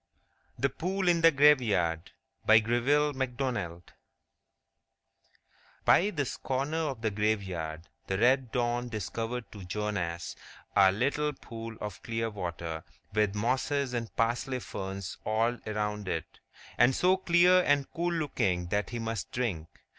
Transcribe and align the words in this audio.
The 0.57 0.69
Pool 0.71 1.07
in 1.07 1.21
the 1.21 1.29
Graveyard 1.29 2.09
By 2.47 2.57
GREVILLE 2.57 3.13
MACDONALD 3.13 3.93
BY 5.85 6.09
this 6.09 6.37
corner 6.37 6.87
of 6.89 7.03
the 7.03 7.11
graveyard 7.11 7.87
the 8.07 8.17
red 8.17 8.51
dawn 8.51 8.89
discovered 8.89 9.51
to 9.51 9.63
Jonas 9.63 10.35
a 10.75 10.91
little 10.91 11.33
pool 11.33 11.77
of 11.79 12.01
clear 12.01 12.31
water, 12.31 12.83
with 13.13 13.35
mosses 13.35 13.93
and 13.93 14.09
parsley 14.15 14.57
ferns 14.59 15.19
all 15.23 15.59
around 15.67 16.07
it, 16.07 16.39
and 16.79 16.95
so 16.95 17.15
clear 17.15 17.61
and 17.61 17.85
cool 17.93 18.11
looking 18.11 18.69
that 18.69 18.89
he 18.89 18.97
must 18.97 19.31
drink. 19.31 19.67